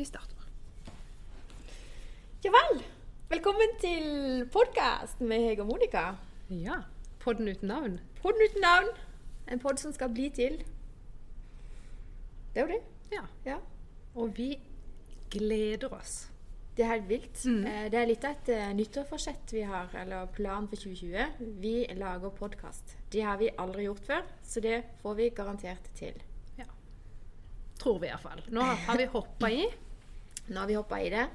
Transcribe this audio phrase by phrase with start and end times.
[0.00, 0.36] Vi starter.
[2.40, 2.78] Ja vel.
[3.28, 6.04] Velkommen til podkast med Hege og Monica.
[6.48, 6.78] Ja.
[7.20, 7.98] Podden uten navn.
[8.22, 8.88] Podden uten navn.
[9.52, 10.56] En podd som skal bli til.
[12.54, 12.78] Det er jo det.
[13.12, 13.26] Ja.
[13.44, 13.58] Ja.
[14.14, 14.54] Og vi
[15.36, 16.14] gleder oss.
[16.78, 17.44] Det er helt vilt.
[17.44, 17.60] Mm.
[17.68, 21.44] Eh, Det er litt av et eh, nyttårsforsett vi har, eller plan for 2020.
[21.60, 22.96] Vi lager podkast.
[23.12, 26.16] Det har vi aldri gjort før, så det får vi garantert til.
[26.56, 26.64] Ja.
[27.84, 28.40] Tror vi iallfall.
[28.48, 29.68] Nå har vi hoppa i,
[30.50, 31.28] Nå har vi hoppa i det.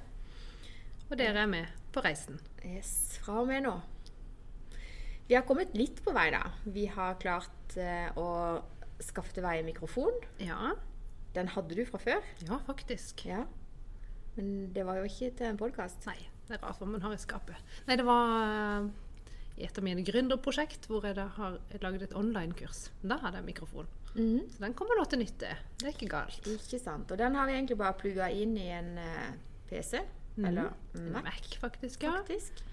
[1.09, 2.39] og dere er med på reisen.
[2.65, 3.75] Yes, fra og med nå.
[5.29, 6.41] Vi har kommet litt på vei, da.
[6.65, 8.59] Vi har klart eh, å
[9.01, 10.17] skaffe til veie mikrofon.
[10.43, 10.73] Ja.
[11.35, 12.27] Den hadde du fra før.
[12.43, 13.23] Ja, faktisk.
[13.29, 13.45] Ja.
[14.35, 16.03] Men det var jo ikke til en podkast.
[16.09, 16.17] Nei,
[16.49, 17.75] det er rart hva man har i skapet.
[17.87, 18.89] Nei, det var
[19.55, 22.89] i et av mine gründerprosjekt hvor jeg da har laget et online-kurs.
[23.03, 23.87] Da hadde jeg mikrofon.
[24.15, 25.49] Så den kommer nå til nytte.
[25.79, 26.47] Det er ikke galt.
[26.47, 27.11] Ikke sant.
[27.11, 29.33] Og den har vi egentlig bare plugga inn i en uh,
[29.67, 29.99] PC.
[30.37, 32.03] Eller En Mac, Mac, faktisk.
[32.03, 32.11] ja.
[32.19, 32.63] faktisk.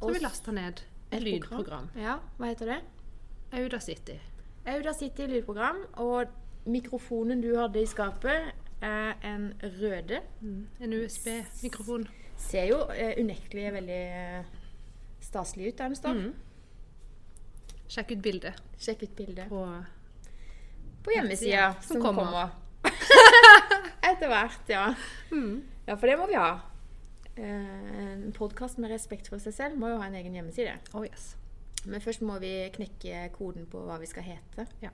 [0.00, 0.82] Så vi lasta ned
[1.12, 1.88] et lydprogram.
[1.96, 2.80] Ja, hva heter det?
[3.56, 4.18] Audacity.
[4.68, 5.84] Audacity lydprogram.
[6.04, 6.32] Og
[6.66, 8.52] mikrofonen du hadde i skapet,
[8.84, 10.20] er en røde.
[10.80, 12.08] En USB-mikrofon.
[12.36, 14.55] Ser jo uh, unektelig veldig eh,
[15.26, 16.20] staselig ut der den står.
[17.90, 19.60] Sjekk ut bildet Sjekk ut bildet på
[21.06, 22.24] på hjemmesida som som kommer.
[22.24, 22.50] kommer.
[24.10, 24.86] Etter hvert, ja.
[25.86, 26.48] Ja, for det må vi ha.
[27.36, 30.74] Eh, En podkast med respekt for seg selv må jo ha en egen hjemmeside.
[30.98, 31.36] Oh yes.
[31.86, 34.66] Men først må vi knekke koden på hva vi skal hete.
[34.82, 34.90] Ja.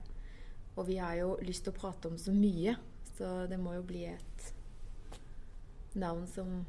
[0.77, 2.75] Og vi har jo lyst til å prate om så mye,
[3.17, 4.53] så det må jo bli et
[5.97, 6.65] navn som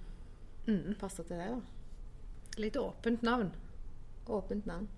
[0.66, 0.94] Mm.
[0.96, 1.60] passer til deg, da.
[2.60, 3.50] Litt åpent navn.
[4.26, 4.88] Åpent navn.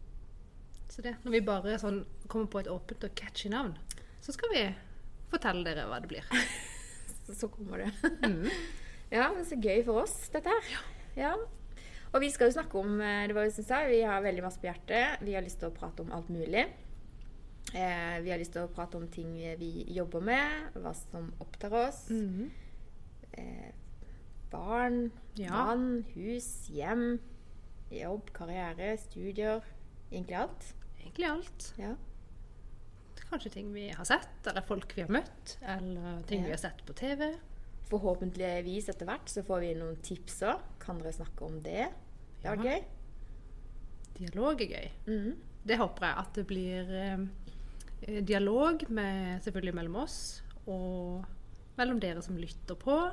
[0.88, 3.74] Så det, når vi bare sånn kommer på et åpent og catchy navn,
[4.22, 4.62] så skal vi
[5.32, 6.26] fortelle dere hva det blir.
[7.26, 7.88] Så, kommer det.
[9.16, 10.68] ja, men så gøy for oss, dette her.
[11.18, 11.32] Ja.
[12.14, 14.44] Og vi skal jo snakke om eh, Det var jo som sa, vi har veldig
[14.44, 15.24] masse på hjertet.
[15.26, 16.62] Vi har lyst til å prate om alt mulig.
[17.74, 21.74] Eh, vi har lyst til å prate om ting vi jobber med, hva som opptar
[21.88, 22.04] oss.
[22.12, 23.72] Eh,
[24.54, 25.50] barn, Ja.
[25.50, 27.18] mann, hus, hjem,
[27.90, 29.62] jobb, karriere, studier.
[30.10, 30.74] Egentlig alt.
[31.00, 31.68] Egentlig alt.
[31.78, 31.94] Ja.
[33.30, 36.44] Kanskje ting vi har sett, eller folk vi har møtt, eller ting Ja.
[36.46, 37.32] vi har sett på TV.
[37.90, 40.60] Forhåpentligvis etter hvert så får vi noen tips òg.
[40.82, 41.88] Kan dere snakke om det?
[42.42, 42.70] Det var Ja.
[42.76, 42.84] gøy.
[44.18, 44.90] Dialog er gøy.
[45.06, 45.36] Mm.
[45.66, 51.24] Det håper jeg at det blir eh, dialog med, selvfølgelig mellom oss, og
[51.76, 53.12] mellom dere som lytter på.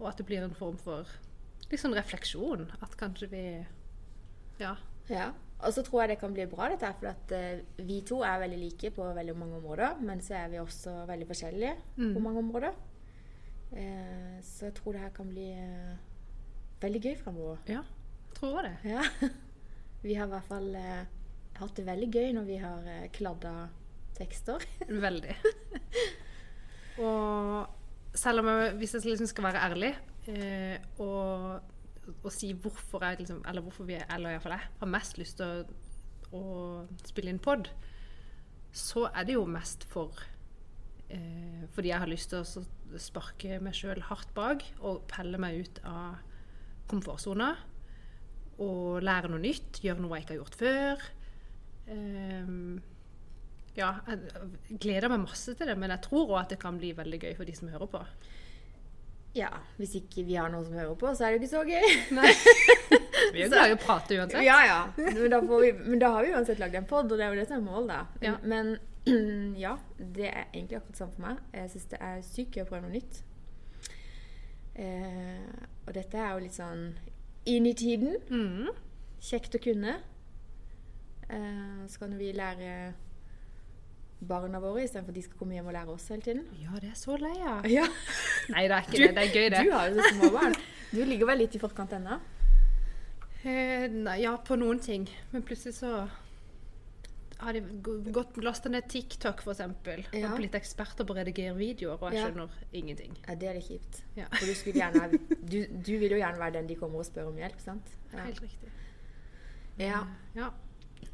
[0.00, 1.06] Og at det blir en form for
[1.78, 2.70] sånn refleksjon.
[2.82, 3.44] At kanskje vi
[4.58, 4.76] Ja.
[5.08, 5.32] Ja.
[5.62, 8.22] Og så tror jeg det kan bli bra, dette her, for at uh, vi to
[8.24, 10.00] er veldig like på veldig mange områder.
[10.00, 12.14] Men så er vi også veldig forskjellige Mm.
[12.14, 12.72] på mange områder.
[13.72, 15.96] Uh, så jeg tror det her kan bli uh,
[16.80, 17.58] veldig gøy fremover.
[17.68, 17.82] Ja,
[18.34, 18.90] tror jeg det.
[18.90, 19.02] Ja.
[20.02, 20.76] Vi har i hvert fall
[21.60, 23.50] hatt det veldig gøy når vi har kladda
[24.16, 24.64] tekster.
[24.88, 25.34] Veldig.
[27.04, 27.66] Og
[28.16, 29.90] selv om jeg, hvis jeg liksom skal være ærlig
[30.30, 31.60] eh, og,
[32.16, 35.64] og si hvorfor jeg liksom, eller hvorfor vi, eller iallfall jeg, har mest lyst til
[36.32, 36.44] å, å
[37.06, 37.70] spille inn pod,
[38.72, 40.22] så er det jo mest for
[41.10, 45.64] eh, fordi jeg har lyst til å sparke meg sjøl hardt bak og pelle meg
[45.64, 46.20] ut av
[46.90, 47.52] komfortsona.
[48.60, 51.04] Og lære noe nytt, gjøre noe jeg ikke har gjort før.
[51.90, 52.56] Eh,
[53.78, 56.92] ja, jeg gleder meg masse til det, men jeg tror òg at det kan bli
[56.96, 58.02] veldig gøy for de som hører på.
[59.32, 61.62] Ja, Hvis ikke vi har noen som hører på, så er det jo ikke så
[61.62, 61.92] gøy.
[62.18, 62.32] Nei.
[63.34, 64.42] Vi er jo glad i å prate uansett.
[64.42, 64.78] Ja, ja.
[64.96, 67.34] Men da, får vi, men da har vi uansett lagd en pod, og det er
[67.34, 68.26] jo det som er målet, da.
[68.26, 68.32] Ja.
[68.42, 68.72] Men
[69.64, 71.42] ja, det er egentlig akkurat samme for meg.
[71.54, 73.20] Jeg syns det er sykt gøy å prøve noe nytt.
[74.80, 76.82] Eh, og dette er jo litt sånn
[77.54, 78.18] inn i tiden.
[78.32, 78.72] Mm.
[79.30, 79.98] Kjekt å kunne.
[81.30, 82.74] Eh, så kan vi lære
[84.20, 86.44] barna våre istedenfor at de skal komme hjem og lære oss hele tiden.
[86.60, 87.68] Ja, det er så lei av.
[87.70, 87.86] Ja.
[88.50, 89.10] Nei, det er ikke det.
[89.16, 89.64] Det er gøy, det.
[89.66, 90.54] Du har jo så små barn.
[90.90, 92.16] Du ligger vel litt i forkant ennå?
[93.44, 95.06] Eh, nei, ja, på noen ting.
[95.32, 95.92] Men plutselig så
[97.40, 100.02] har de gå- gått lasta ned TikTok, eksempel.
[100.12, 100.28] Ja.
[100.32, 102.26] Og blitt eksperter på å redigere videoer, og jeg Ja.
[102.28, 103.14] skjønner ingenting.
[103.26, 104.02] Ja, det er litt kjipt.
[104.16, 104.26] Ja.
[104.34, 105.08] For du, gjerne,
[105.48, 107.94] du, du vil jo gjerne være den de kommer og spør om hjelp, sant?
[108.12, 108.24] Ja.
[108.26, 108.68] Helt riktig.
[109.78, 110.02] Ja.
[110.34, 110.50] Ja.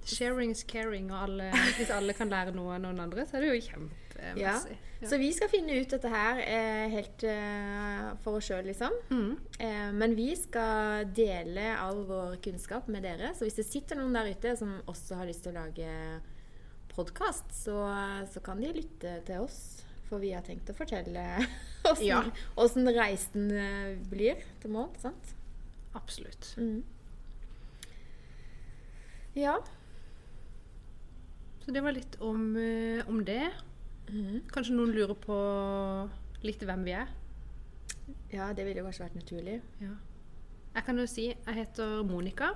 [0.07, 3.43] Sharing is caring, og alle, hvis alle kan lære noe av noen andre, så er
[3.47, 4.77] det jo kjempemessig.
[5.03, 5.09] Ja.
[5.11, 8.95] Så vi skal finne ut dette her eh, helt eh, for oss sjøl, liksom.
[9.11, 9.33] Mm.
[9.61, 13.33] Eh, men vi skal dele all vår kunnskap med dere.
[13.37, 15.91] Så hvis det sitter noen der ute som også har lyst til å lage
[16.95, 17.77] podkast, så,
[18.33, 21.25] så kan de lytte til oss For vi har tenkt å fortelle
[21.91, 22.07] åssen
[22.89, 22.95] Ja.
[23.03, 24.95] reisen eh, blir til mål.
[25.03, 25.35] sant?
[25.99, 26.55] Absolutt.
[26.57, 26.85] Mm.
[29.37, 29.59] Ja.
[31.67, 33.51] Så det var litt om, eh, om det.
[34.07, 34.47] Mm.
[34.55, 35.37] Kanskje noen lurer på
[36.47, 37.11] litt hvem vi er?
[38.31, 39.57] ja, det ville kanskje vært naturlig.
[39.83, 39.95] Ja.
[40.77, 42.53] Jeg kan jo si jeg heter Monica,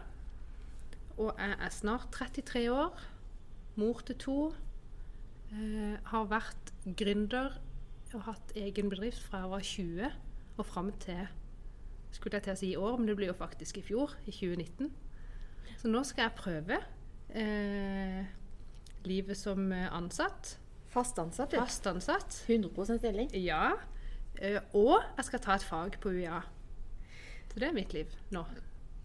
[1.17, 3.01] og jeg er snart 33 år.
[3.81, 4.39] Mor til to.
[5.51, 7.57] Eh, har vært gründer
[8.15, 10.13] og hatt egen bedrift fra jeg var 20
[10.59, 11.27] og fram til
[12.15, 14.35] skulle jeg til å si i år, men det blir jo faktisk i fjor, i
[14.35, 14.91] 2019.
[15.79, 16.79] Så nå skal jeg prøve
[17.39, 18.27] eh,
[19.09, 20.59] livet som ansatt.
[20.91, 21.55] Fast ansatt.
[21.55, 22.43] Fast ansatt.
[22.49, 23.31] 100% stilling.
[23.35, 23.77] Ja.
[24.41, 26.41] Eh, og jeg skal ta et fag på UiA.
[27.51, 28.45] Så det er mitt liv nå.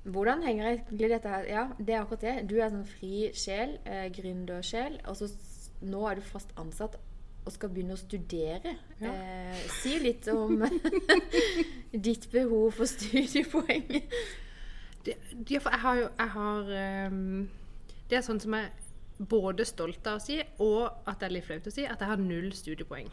[0.06, 2.36] Hvordan henger egentlig dette her Ja, det er akkurat det.
[2.50, 5.30] Du er sånn fri sjel, eh, gründersjel, og så
[5.82, 6.98] nå er du fast ansatt
[7.46, 8.76] og skal begynne å studere.
[9.02, 9.12] Ja.
[9.12, 10.64] Eh, si litt om
[12.08, 13.90] ditt behov for studiepoeng.
[15.06, 15.18] Det,
[15.50, 16.72] ja, for jeg har jo jeg har,
[17.12, 17.50] um,
[18.10, 18.72] Det er sånn som jeg
[19.18, 22.10] både stolt av å si, og at det er litt flaut å si, at jeg
[22.10, 23.12] har null studiepoeng.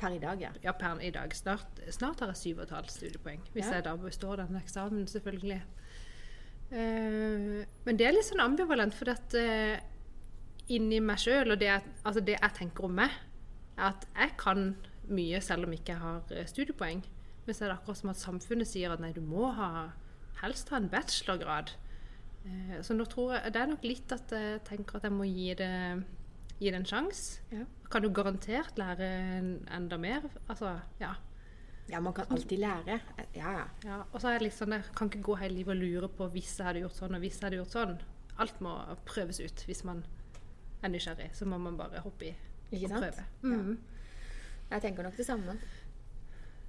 [0.00, 0.50] Per i dag, ja.
[0.64, 1.32] Ja, per i dag.
[1.36, 3.42] Snart, snart har jeg syv og et halvt studiepoeng.
[3.54, 3.74] Hvis Ja.
[3.76, 5.62] jeg da består den eksamen, selvfølgelig.
[6.72, 9.78] Uh, men det er litt sånn ambivalent, for at uh,
[10.68, 11.70] inni meg sjøl, og det,
[12.04, 13.10] altså det jeg tenker om meg,
[13.76, 14.76] er at jeg kan
[15.08, 17.04] mye selv om ikke jeg har eh, studiepoeng.
[17.46, 19.90] Men så er det akkurat som at samfunnet sier at nei, du må ha,
[20.42, 21.70] helst ha en bachelorgrad.
[22.46, 25.24] Eh, så nå tror jeg Det er nok litt at jeg tenker at jeg må
[25.26, 25.70] gi det,
[26.60, 27.40] gi det en sjanse.
[27.52, 27.64] Ja.
[27.90, 29.08] Kan du garantert lære
[29.76, 30.22] enda mer?
[30.48, 31.14] Altså, ja.
[31.88, 33.00] Ja, man kan alltid lære.
[33.34, 33.64] Ja, ja.
[33.84, 33.96] ja.
[34.12, 36.26] Og så er det litt sånn, jeg kan ikke gå hele livet og lure på
[36.32, 37.96] hvis jeg hadde gjort sånn, og hvis jeg hadde gjort sånn.
[38.42, 38.72] Alt må
[39.06, 40.02] prøves ut hvis man
[40.82, 41.30] er nysgjerrig.
[41.38, 42.34] Så må man bare hoppe i
[42.74, 43.04] Ikke og sant?
[43.06, 43.26] prøve.
[43.42, 43.78] Mhm.
[44.70, 45.54] Jeg tenker nok det samme.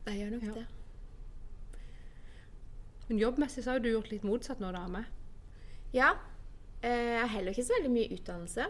[0.05, 0.53] Jeg gjør nok Ja.
[0.53, 0.65] det.
[3.09, 5.05] Men jobbmessig så har jo du gjort litt motsatt nå, da, av meg.
[5.97, 6.11] Ja.
[6.85, 8.65] Eh, jeg har heller ikke så veldig mye utdannelse.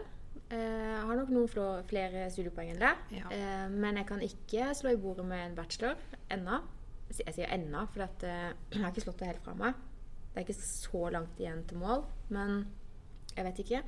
[0.48, 2.92] Eh, Jeg har nok noen flere studiepoeng enn det.
[3.18, 3.28] Ja.
[3.34, 5.96] Eh, Men jeg kan ikke slå i bordet med en bachelor
[6.32, 6.62] ennå.
[7.18, 8.22] Jeg sier ennå, for at,
[8.72, 9.74] jeg har ikke slått det helt fra meg.
[10.32, 12.66] Det er ikke så langt igjen til mål, men
[13.34, 13.82] jeg vet ikke.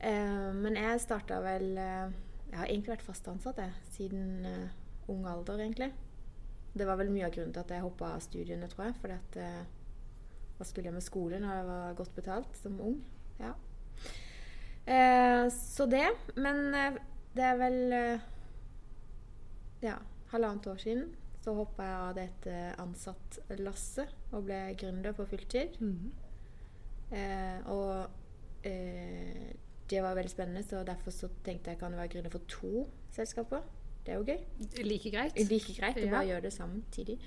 [0.00, 4.46] Men jeg starta vel Jeg har egentlig vært fast ansatt jeg, siden
[5.10, 5.90] ung alder, egentlig.
[6.78, 8.94] Det var vel mye av grunnen til at jeg hoppa av studiene, tror jeg.
[9.02, 9.38] Fordi at
[10.58, 12.98] hva skulle jeg med skole når jeg var godt betalt som ung?
[13.38, 13.52] Ja.
[14.88, 16.08] Eh, så det.
[16.36, 16.98] Men eh,
[17.36, 18.26] det er vel eh,
[19.86, 19.94] ja,
[20.32, 21.08] halvannet år siden
[21.44, 25.78] så hoppa jeg av dette ansattlasset og ble gründer på fulltid.
[25.80, 26.10] Mhm.
[27.08, 29.54] Eh, og eh,
[29.88, 33.62] det var veldig spennende, så derfor så tenkte jeg kan være gründer for to selskaper.
[34.08, 34.84] Det er jo gøy.
[34.88, 35.36] Like greit.
[35.50, 36.10] Like greit og Ja.
[36.14, 37.18] bare gjøre det samtidig.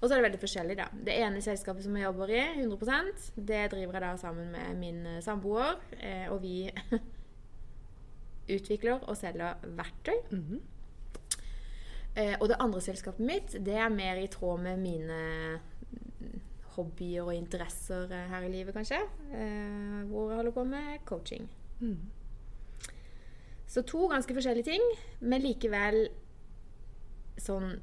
[0.00, 0.86] Og så er det veldig forskjellig, da.
[1.04, 5.02] Det ene selskapet som jeg jobber i, 100% det driver jeg da sammen med min
[5.06, 5.76] eh, samboer.
[6.00, 6.70] Eh, og vi
[8.56, 10.16] utvikler og selger verktøy.
[10.32, 10.60] Mhm.
[12.16, 15.18] Eh, og det andre selskapet mitt, det er mer i tråd med mine
[15.60, 16.40] mm,
[16.74, 18.98] hobbyer og interesser her i livet, kanskje.
[19.30, 21.46] Eh, hvor jeg holder på med coaching.
[21.80, 21.98] Mm.
[23.70, 24.82] Så to ganske forskjellige ting,
[25.20, 26.08] men likevel
[27.38, 27.76] sånn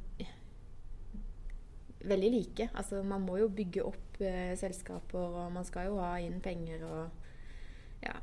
[2.08, 2.70] Veldig like.
[2.78, 6.84] Altså, man må jo bygge opp eh, selskaper, og man skal jo ha inn penger
[6.88, 7.10] og
[8.06, 8.14] Ja.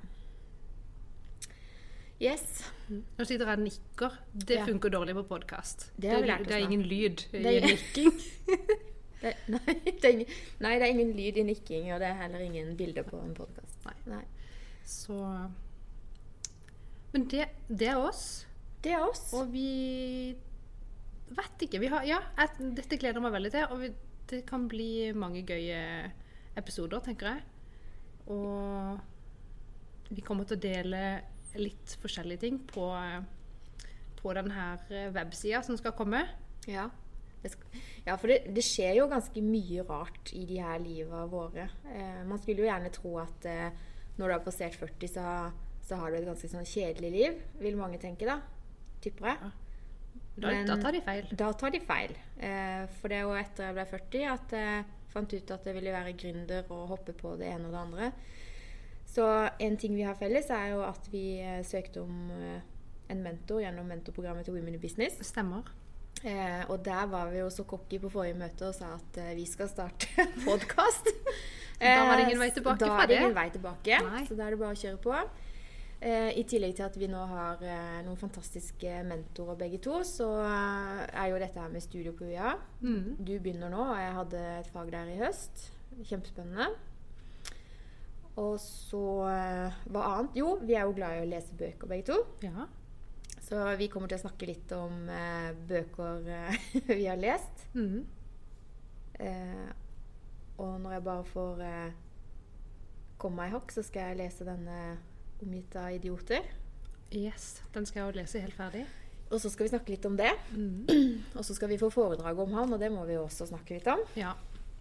[2.22, 2.62] Yes.
[2.88, 4.18] Nå sitter jeg og nikker.
[4.32, 4.64] Det Ja.
[4.64, 5.90] funker dårlig på podkast.
[5.96, 8.12] Det det, det, det er ingen lyd i nikking.
[9.24, 9.58] Det, nei,
[10.04, 10.16] er
[10.60, 13.34] nei, det er ingen lyd i nikking, og det er heller ingen bilder på en
[13.34, 13.78] podkast.
[13.86, 13.94] Nei.
[14.06, 14.24] Nei.
[14.84, 15.16] Så
[17.12, 18.46] Men det, det er oss.
[18.84, 19.32] Det er oss.
[19.32, 20.36] Og vi
[21.30, 21.80] vet ikke.
[21.82, 23.66] Vi har, ja, jeg, dette gleder jeg meg veldig til.
[23.70, 23.90] Og vi,
[24.30, 25.80] det kan bli mange gøye
[26.58, 27.44] episoder, tenker jeg.
[28.34, 31.04] Og vi kommer til å dele
[31.58, 32.88] litt forskjellige ting på,
[34.20, 34.68] på denne
[35.14, 36.24] websida som skal komme.
[36.70, 36.88] Ja.
[38.04, 41.68] Ja, for det, det skjer jo ganske mye rart i de her liva våre.
[41.92, 43.82] Eh, man skulle jo gjerne tro at eh,
[44.16, 45.26] når du har passert 40, så,
[45.84, 48.38] så har du et ganske sånn kjedelig liv, vil mange tenke, da.
[49.04, 49.52] Tipper jeg.
[50.34, 51.28] Da, da tar de feil.
[51.38, 52.14] Da tar de feil.
[52.42, 55.76] Eh, for det er jo etter jeg ble 40 at jeg fant ut at jeg
[55.76, 58.08] ville være gründer og hoppe på det ene og det andre.
[59.14, 59.28] Så
[59.62, 62.58] en ting vi har felles, er jo at vi eh, søkte om eh,
[63.14, 65.20] en mentor gjennom mentorprogrammet til Women in Business.
[65.28, 65.70] Stemmer.
[66.24, 69.34] Eh, og der var vi jo så cocky på forrige møte og sa at eh,
[69.38, 70.08] vi skal starte
[70.48, 71.10] podkast.
[71.78, 73.14] Da var det ingen vei tilbake da fra er det.
[73.14, 73.22] det.
[73.22, 74.22] ingen vei tilbake, Nei.
[74.26, 75.14] så da er det bare å kjøre på.
[76.04, 80.26] Eh, I tillegg til at vi nå har eh, noen fantastiske mentorer begge to, så
[80.44, 82.50] eh, er jo dette her med studio på UiA.
[82.82, 83.14] Mm.
[83.24, 85.70] Du begynner nå, og jeg hadde et fag der i høst.
[86.02, 86.68] Kjempespennende.
[88.36, 89.00] Og så
[89.94, 90.36] Hva annet?
[90.36, 92.18] Jo, vi er jo glad i å lese bøker begge to.
[92.42, 92.66] Ja.
[93.44, 96.20] Så vi kommer til å snakke litt om eh, bøker
[96.90, 97.64] vi har lest.
[97.78, 98.04] Mm.
[99.24, 99.72] Eh,
[100.60, 101.98] og når jeg bare får eh,
[103.16, 104.78] komme meg i hakk, så skal jeg lese denne
[105.44, 106.44] 'Omgitt av idioter'.
[107.12, 107.62] Yes.
[107.74, 108.86] Den skal jeg jo lese helt ferdig.
[109.30, 110.30] Og så skal vi snakke litt om det.
[110.52, 110.84] Mm.
[111.38, 113.74] Og så skal vi få foredrag om han, og det må vi jo også snakke
[113.74, 114.00] litt om.
[114.16, 114.32] Ja.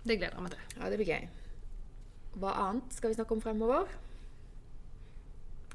[0.03, 0.59] Det gleder jeg meg til.
[0.79, 1.29] Ja, det blir gøy.
[2.35, 3.87] Hva annet skal vi snakke om fremover?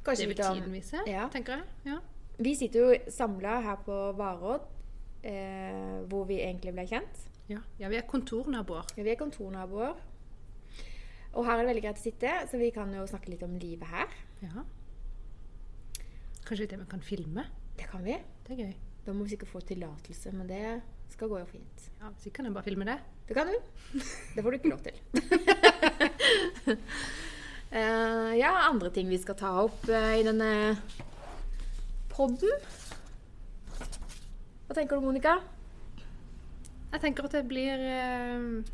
[0.04, 1.28] Kanskje Det vil tiden vise, Ja.
[1.28, 1.64] tenker jeg.
[1.84, 1.98] Ja.
[2.38, 4.60] Vi sitter jo samla her på Varodd,
[5.24, 7.28] eh, hvor vi egentlig ble kjent.
[7.48, 7.58] Ja.
[7.78, 8.84] ja, vi er kontornaboer.
[8.96, 9.96] Vi er kontornaboer.
[11.32, 13.58] Og her er det veldig greit å sitte, så vi kan jo snakke litt om
[13.58, 14.06] livet her.
[14.42, 14.64] Ja.
[16.48, 17.42] Kanskje vi til og med kan filme?
[17.76, 18.14] Det kan vi.
[18.46, 18.76] Det er gøy.
[19.04, 20.80] Da må vi sikkert få tillatelse, men det
[21.12, 21.82] skal gå jo fint.
[22.00, 22.94] Ja, Så kan jeg bare filme det.
[23.28, 24.00] Det kan du.
[24.34, 24.94] Det får du ikke lov til.
[27.68, 30.78] uh, ja, andre ting vi skal ta opp uh, i denne
[32.08, 32.48] podden.
[34.64, 35.36] Hva tenker du, Monica?
[36.94, 38.64] Jeg tenker at det blir uh,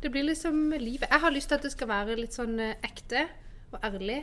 [0.00, 1.10] Det blir liksom livet.
[1.10, 3.28] Jeg har lyst til at det skal være litt sånn ekte
[3.74, 4.22] og ærlig.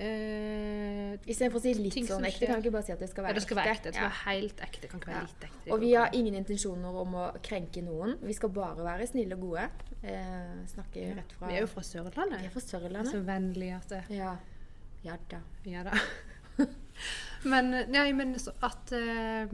[0.00, 3.10] Eh, Istedenfor å si litt Ting sånn ekte, kan vi ikke bare si at det
[3.10, 3.90] skal ja, være det skal være ekte.
[3.90, 4.80] Det skal være helt ekte.
[4.80, 5.26] Det kan ikke være Ja.
[5.28, 5.72] litt ekte.
[5.74, 8.14] Og vi har ingen intensjoner om å krenke noen.
[8.24, 9.66] Vi skal bare være snille og gode.
[10.00, 12.40] Uh, snakke rett fra Vi er jo fra Sørlandet.
[12.40, 13.12] Vi er fra Sørlandet.
[13.12, 14.36] Så vennlige at det Ja.
[15.04, 15.40] Ja da.
[15.68, 15.98] Ja da.
[17.52, 19.52] men nei, men så at uh,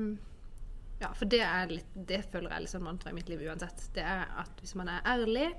[1.01, 3.43] Ja, for det er litt Det føler jeg er litt sånn mantra i mitt liv
[3.43, 3.89] uansett.
[3.95, 5.51] Det er at hvis man er ærlig,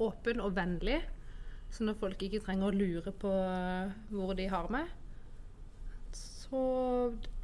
[0.00, 1.02] åpen og vennlig,
[1.74, 4.92] så når folk ikke trenger å lure på eh, hvor de har meg,
[6.14, 6.60] så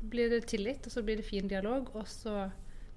[0.01, 2.45] blir det tillit, og så blir det fin dialog, og så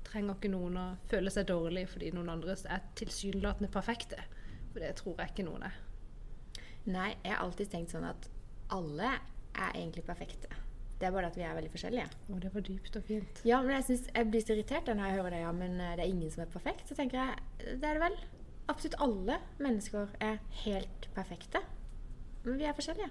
[0.06, 4.20] trenger ikke noen å føle seg dårlig fordi noen andre er tilsynelatende perfekte.
[4.74, 5.80] For det tror jeg ikke noen er.
[6.84, 8.30] Nei, jeg har alltid tenkt sånn at
[8.76, 10.52] alle er egentlig perfekte.
[11.00, 12.06] Det er bare at vi er veldig forskjellige.
[12.30, 13.42] Å, det var dypt og fint.
[13.48, 15.96] Ja, men jeg, synes, jeg blir så irritert når jeg hører det, ja, men eh,
[15.98, 16.86] det er ingen som er perfekt.
[16.88, 17.44] Så tenker jeg,
[17.82, 18.18] det er det vel.
[18.72, 21.60] Absolutt alle mennesker er helt perfekte.
[22.46, 23.10] Men vi er forskjellige.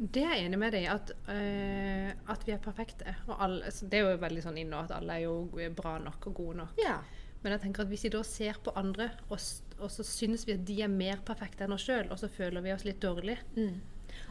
[0.00, 3.14] Det er jeg enig med deg i, at, øh, at vi er perfekte.
[3.28, 5.34] Og alle, altså, det er jo veldig sånn inne at alle er jo
[5.76, 6.78] bra nok og gode nok.
[6.80, 6.98] Ja.
[7.42, 9.38] Men jeg tenker at hvis vi da ser på andre, og,
[9.80, 12.60] og så syns vi at de er mer perfekte enn oss sjøl, og så føler
[12.64, 13.80] vi oss litt dårlig, Mm.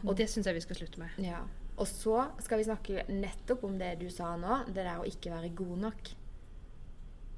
[0.06, 1.18] og det syns jeg vi skal slutte med.
[1.18, 1.40] ja.
[1.80, 5.30] Og så skal vi snakke nettopp om det du sa nå, det der å ikke
[5.32, 6.10] være god nok.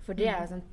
[0.02, 0.64] For det er jo sånn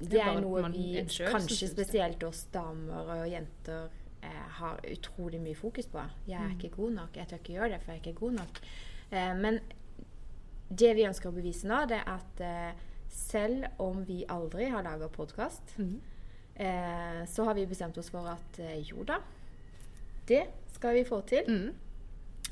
[0.00, 3.88] Det er noe vi, kanskje spesielt oss damer og jenter,
[4.22, 6.02] eh, har utrolig mye fokus på.
[6.26, 6.58] Jeg er Mm.
[6.60, 7.16] ikke god nok.
[7.16, 8.60] Jeg tør ikke gjøre det, for jeg er ikke god nok.
[9.12, 9.60] Eh, men
[10.74, 12.72] det vi ønsker å bevise nå, det er at eh,
[13.08, 16.00] selv om vi aldri har laga podkast, mm.
[16.56, 19.18] eh, så har vi bestemt oss for at eh, jo da,
[20.26, 21.44] det skal vi få til.
[21.48, 21.74] Mm.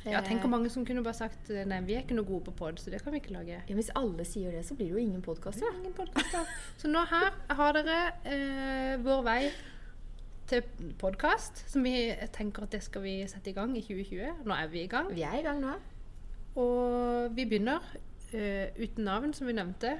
[0.05, 2.27] Ja, tenk Eh, hvor mange som kunne bare sagt eh, nei, vi er ikke noe
[2.27, 3.61] gode på pod, så det kan vi ikke lage.
[3.69, 5.77] Ja, hvis alle sier det, så blir det jo ingen podkaster.
[5.79, 5.95] Ingen.
[6.81, 9.41] Så nå her har dere eh, vår vei
[10.51, 14.43] til podkast, som vi tenker at det skal vi sette i gang i 2020.
[14.49, 15.13] Nå er vi i gang.
[15.15, 15.77] Vi er i gang nå.
[16.61, 17.87] Og vi begynner
[18.35, 19.97] eh, uten navn, som vi nevnte.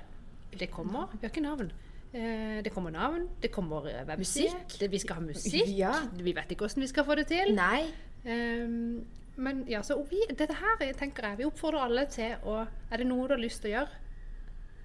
[0.59, 1.15] Det kommer.
[1.15, 1.73] Vi har ikke navn.
[2.13, 3.87] Eh, det kommer navn, det kommer
[4.19, 4.81] Musikk.
[4.81, 5.69] det, vi skal ha musikk.
[5.79, 5.93] Ja.
[6.13, 7.55] Vi vet ikke hvordan vi skal få det til.
[7.57, 7.87] Nei.
[8.29, 13.01] Ehm, men ja, så vi, dette her tenker jeg, vi oppfordrer alle til å Er
[13.01, 14.01] det noe du har lyst til å gjøre,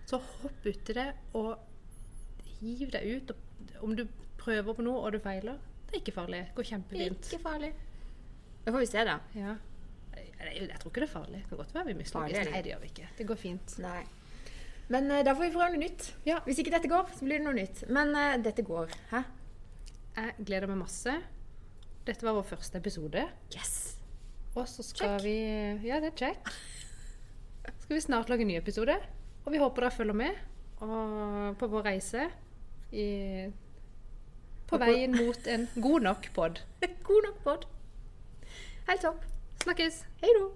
[0.08, 1.58] så hopp uti det og
[2.62, 3.34] hiv deg ut.
[3.34, 4.06] Og, om du
[4.40, 6.44] prøver på noe og du feiler, det er ikke farlig.
[6.50, 7.28] Det går kjempefint.
[7.28, 7.74] Ikke farlig.
[8.64, 9.18] Da får vi se, da.
[9.36, 9.56] Ja.
[10.18, 11.42] Jeg, jeg tror ikke det er farlig.
[11.44, 12.52] Det kan godt være vi mislykkes.
[12.52, 13.10] Nei, det gjør vi ikke.
[13.18, 13.76] Det går fint.
[13.84, 14.02] Nei.
[14.88, 16.10] Men uh, da får vi prøve noe nytt.
[16.28, 16.40] Ja.
[16.48, 17.84] Hvis ikke dette går, så blir det noe nytt.
[17.92, 18.96] Men uh, dette går.
[19.12, 19.24] Hæ?
[20.18, 21.20] Jeg gleder meg masse.
[22.08, 23.28] Dette var vår første episode.
[23.56, 23.97] Yes!
[24.58, 25.24] Og så skal Check.
[25.28, 26.50] vi Ja, det er check.
[27.84, 28.96] Skal vi snart lage en ny episode.
[29.46, 30.44] Og vi håper dere følger med
[30.82, 32.28] og på vår reise
[32.94, 33.06] i,
[34.68, 36.60] på på- veien mot en god nok pod.
[37.08, 37.66] God nok pod.
[38.90, 39.24] Helt topp.
[39.64, 40.04] Snakkes!
[40.22, 40.52] Hei då.